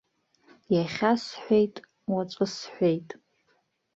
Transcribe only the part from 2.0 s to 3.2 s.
уаҵәы сҳәеит.